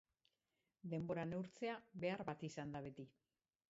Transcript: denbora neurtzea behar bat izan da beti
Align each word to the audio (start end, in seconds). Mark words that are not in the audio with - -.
denbora 0.93 1.27
neurtzea 1.33 1.79
behar 2.07 2.27
bat 2.33 2.51
izan 2.53 2.77
da 2.77 2.87
beti 2.91 3.11